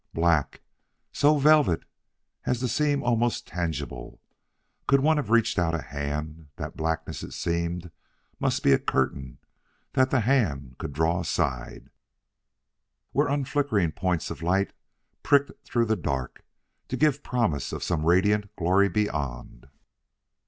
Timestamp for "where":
13.11-13.27